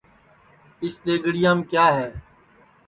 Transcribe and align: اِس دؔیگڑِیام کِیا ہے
اِس 0.83 0.95
دؔیگڑِیام 1.05 1.59
کِیا 1.69 1.87
ہے 1.97 2.09